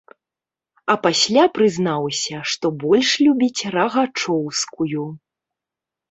[0.91, 5.03] А пасля прызнаўся, што больш любіць рагачоўскую.